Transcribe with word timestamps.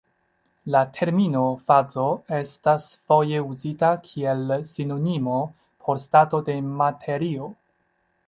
La 0.75 0.79
termino 0.99 1.41
fazo 1.67 2.05
estas 2.37 2.87
foje 3.11 3.43
uzita 3.49 3.91
kiel 4.07 4.55
sinonimo 4.71 5.37
por 5.85 6.03
stato 6.07 6.41
de 6.51 6.57
materio. 6.81 7.51